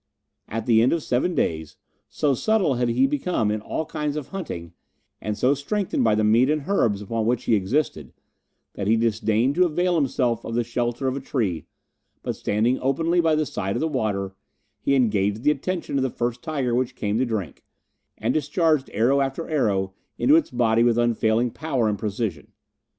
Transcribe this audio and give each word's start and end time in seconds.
At 0.47 0.65
the 0.65 0.81
end 0.81 0.93
of 0.93 1.03
seven 1.03 1.35
days, 1.35 1.75
so 2.09 2.33
subtle 2.33 2.73
had 2.73 2.89
he 2.89 3.05
become 3.05 3.51
in 3.51 3.61
all 3.61 3.85
kinds 3.85 4.15
of 4.15 4.29
hunting, 4.29 4.73
and 5.21 5.37
so 5.37 5.53
strengthened 5.53 6.03
by 6.03 6.15
the 6.15 6.23
meat 6.23 6.49
and 6.49 6.63
herbs 6.67 7.03
upon 7.03 7.27
which 7.27 7.43
he 7.43 7.53
existed, 7.53 8.11
that 8.73 8.87
he 8.87 8.95
disdained 8.95 9.53
to 9.53 9.65
avail 9.67 9.93
himself 9.93 10.43
of 10.43 10.55
the 10.55 10.63
shelter 10.63 11.07
of 11.07 11.15
a 11.15 11.19
tree, 11.19 11.67
but 12.23 12.35
standing 12.35 12.79
openly 12.81 13.21
by 13.21 13.35
the 13.35 13.45
side 13.45 13.75
of 13.75 13.79
the 13.79 13.87
water, 13.87 14.33
he 14.79 14.95
engaged 14.95 15.43
the 15.43 15.51
attention 15.51 15.97
of 15.97 16.01
the 16.01 16.09
first 16.09 16.41
tiger 16.41 16.73
which 16.73 16.95
came 16.95 17.19
to 17.19 17.25
drink, 17.25 17.63
and 18.17 18.33
discharged 18.33 18.89
arrow 18.93 19.21
after 19.21 19.47
arrow 19.49 19.93
into 20.17 20.35
its 20.35 20.49
body 20.49 20.81
with 20.83 20.97
unfailing 20.97 21.51
power 21.51 21.87
and 21.87 21.99
precision. 21.99 22.47